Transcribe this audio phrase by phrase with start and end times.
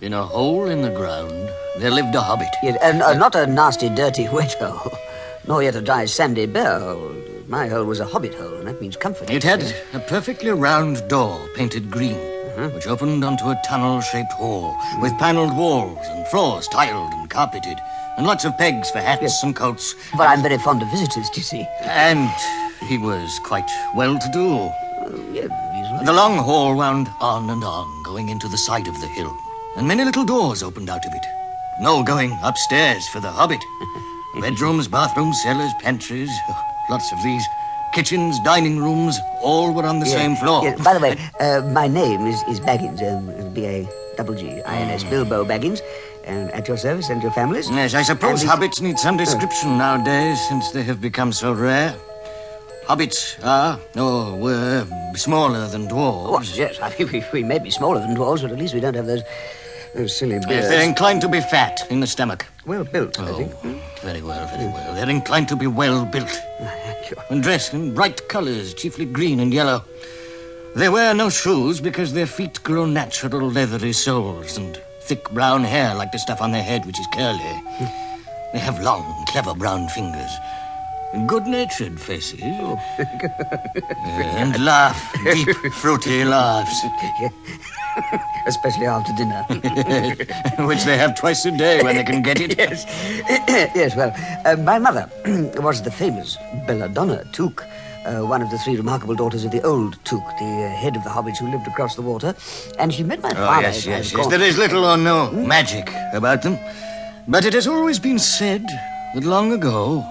[0.00, 2.54] In a hole in the ground, there lived a hobbit.
[2.62, 4.96] Yes, and uh, not a nasty, dirty, wet hole,
[5.48, 7.14] nor yet a dry, sandy, bare hole.
[7.48, 9.28] My hole was a hobbit hole, and that means comfort.
[9.28, 12.14] It had a perfectly round door painted green,
[12.74, 17.78] which opened onto a tunnel shaped hall with paneled walls and floors tiled and carpeted,
[18.16, 19.96] and lots of pegs for hats and coats.
[20.16, 21.66] Well, I'm very fond of visitors, do you see?
[21.82, 22.30] And
[22.86, 24.48] he was quite well to do.
[24.48, 26.02] Oh, yeah.
[26.04, 29.36] The long hall wound on and on, going into the side of the hill,
[29.78, 31.24] and many little doors opened out of it.
[31.80, 33.60] No going upstairs for the hobbit.
[34.40, 36.30] Bedrooms, bathrooms, cellars, pantries,
[36.90, 37.44] lots of these.
[37.94, 40.62] Kitchens, dining rooms, all were on the Yeah, same floor.
[40.64, 44.60] yeah, by the way, uh, my name is, is Baggins, um, B A double G
[44.62, 45.80] I N S, Bilbo Baggins,
[46.24, 47.70] and at your service and your families.
[47.70, 51.94] Yes, I suppose And hobbits need some description nowadays since they have become so rare.
[52.86, 56.56] Hobbits are, or were, smaller than dwarves.
[56.56, 58.94] Yes, I mean, we, we may be smaller than dwarves, but at least we don't
[58.94, 59.22] have those,
[59.94, 62.46] those silly Yes, they're inclined to be fat in the stomach.
[62.66, 63.52] well built, I Oh, think.
[64.02, 64.94] very well, very well.
[64.94, 66.28] They're inclined to be well built
[66.60, 67.16] Thank you.
[67.30, 69.84] and dressed in bright colors, chiefly green and yellow.
[70.76, 75.94] They wear no shoes because their feet grow natural leathery soles and thick brown hair
[75.94, 77.38] like the stuff on their head, which is curly.
[77.78, 77.86] Hmm.
[78.52, 80.30] They have long, clever brown fingers.
[81.26, 82.40] Good natured faces.
[82.42, 82.64] and
[84.64, 86.74] laugh deep, fruity laughs,
[88.46, 89.42] Especially after dinner.
[90.68, 92.56] which they have twice a day when they can get it.
[92.58, 92.84] yes.
[93.74, 94.12] yes, well,
[94.44, 95.08] uh, my mother
[95.62, 97.64] was the famous Belladonna Took,
[98.04, 101.02] uh, one of the three remarkable daughters of the old Took, the uh, head of
[101.04, 102.34] the hobbits who lived across the water.
[102.78, 103.62] And she met my Oh, father.
[103.62, 104.26] yes, yes, yes.
[104.28, 106.58] There is little or no magic about them.
[107.26, 108.64] But it has always been said
[109.14, 110.04] that long ago,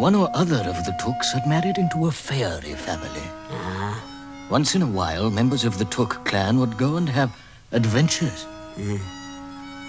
[0.00, 3.26] one or other of the Tooks had married into a fairy family.
[3.50, 4.00] Uh-huh.
[4.48, 7.30] Once in a while, members of the Took clan would go and have
[7.72, 8.46] adventures.
[8.78, 8.96] Uh-huh.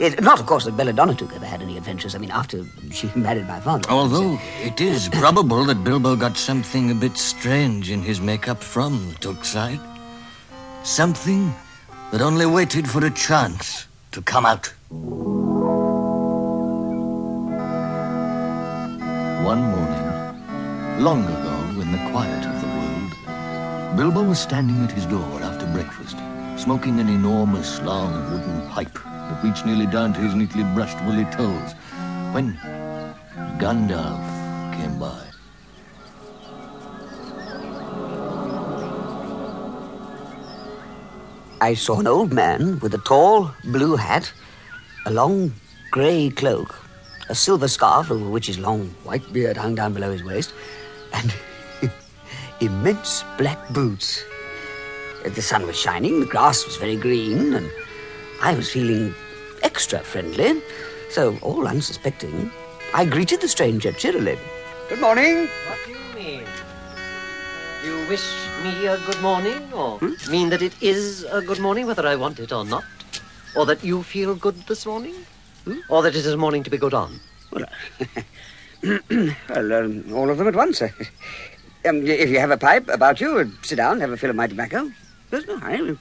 [0.02, 2.14] Yes, not, of course, that Belladonna Took ever had any adventures.
[2.14, 3.90] I mean, after she married my father.
[3.90, 8.62] Although uh, it is probable that Bilbo got something a bit strange in his makeup
[8.62, 9.80] from the Took side.
[10.84, 11.53] Something
[12.12, 14.74] that only waited for a chance to come out.
[19.44, 20.00] One morning,
[21.00, 25.66] long ago in the quiet of the world, Bilbo was standing at his door after
[25.68, 26.18] breakfast,
[26.57, 31.25] smoking an enormous long wooden pipe that reached nearly down to his neatly brushed woolly
[31.25, 31.74] toes,
[32.34, 32.53] when
[33.59, 34.24] Gandalf
[34.75, 35.28] came by.
[41.62, 44.34] I saw an old man with a tall blue hat,
[45.06, 45.53] a long
[45.91, 46.75] grey cloak,
[47.30, 50.54] a silver scarf over which his long white beard hung down below his waist,
[51.14, 51.34] and
[52.62, 54.24] immense black boots.
[55.24, 57.70] The sun was shining, the grass was very green, and
[58.42, 59.14] I was feeling
[59.62, 60.62] extra friendly.
[61.10, 62.52] So, all unsuspecting,
[62.94, 64.38] I greeted the stranger cheerily.
[64.90, 65.48] Good morning.
[65.68, 66.44] What do you mean?
[67.86, 68.24] You wish
[68.64, 70.31] me a good morning, or hmm?
[70.31, 72.84] mean that it is a good morning, whether I want it or not?
[73.56, 75.16] Or that you feel good this morning?
[75.90, 77.20] Or that it is morning to be good on?
[77.52, 77.66] Well,
[79.50, 80.82] well um, all of them at once.
[81.86, 84.48] um, if you have a pipe about you, sit down, have a fill of my
[84.48, 84.92] tobacco.
[85.30, 85.98] There's no hurry.